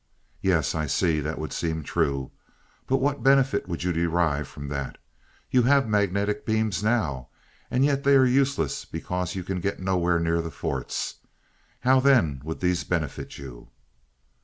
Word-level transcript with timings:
"Yes, 0.41 0.73
I 0.73 0.87
see 0.87 1.19
that 1.19 1.37
would 1.37 1.53
seem 1.53 1.83
true. 1.83 2.31
But 2.87 2.97
what 2.97 3.21
benefit 3.21 3.67
would 3.67 3.83
you 3.83 3.93
derive 3.93 4.47
from 4.47 4.67
that? 4.69 4.97
You 5.51 5.61
have 5.61 5.87
magnetic 5.87 6.43
beams 6.43 6.81
now, 6.81 7.27
and 7.69 7.85
yet 7.85 8.03
they 8.03 8.15
are 8.15 8.25
useless 8.25 8.83
because 8.83 9.35
you 9.35 9.43
can 9.43 9.59
get 9.59 9.79
nowhere 9.79 10.19
near 10.19 10.41
the 10.41 10.49
forts. 10.49 11.17
How 11.81 11.99
then 11.99 12.41
would 12.43 12.61
these 12.61 12.83
benefit 12.83 13.37
you?" 13.37 13.69